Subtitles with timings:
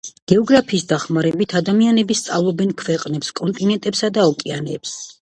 [0.29, 5.03] გეოგრაფიის დახმარებით ადამიანები სწავლობენ ქვეყნებს, კონტინენტებსა და ოკეანეებს.